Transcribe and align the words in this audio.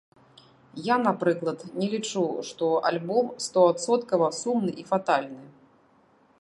Я, 0.87 0.95
напрыклад, 1.07 1.59
не 1.81 1.89
лічу, 1.93 2.23
што 2.49 2.71
альбом 2.93 3.29
стоадсоткава 3.47 4.33
сумны 4.41 4.71
і 4.85 4.87
фатальны. 4.93 5.45